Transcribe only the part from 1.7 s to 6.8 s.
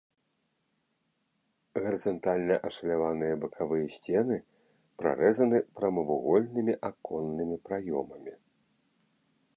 Гарызантальна ашаляваныя бакавыя сцены прарэзаны прамавугольнымі